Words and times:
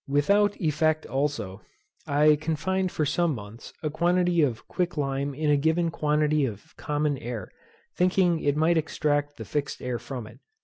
Without 0.07 0.59
effect, 0.59 1.05
also, 1.05 1.61
I 2.07 2.35
confined 2.35 2.91
for 2.91 3.05
some 3.05 3.35
months, 3.35 3.71
a 3.83 3.91
quantity 3.91 4.41
of 4.41 4.67
quick 4.67 4.97
lime 4.97 5.35
in 5.35 5.51
a 5.51 5.57
given 5.57 5.91
quantity 5.91 6.43
of 6.43 6.75
common 6.75 7.19
air, 7.19 7.51
thinking 7.95 8.39
it 8.39 8.57
might 8.57 8.77
extract 8.79 9.37
the 9.37 9.45
fixed 9.45 9.79
air 9.79 9.99
from 9.99 10.25
it. 10.25 10.39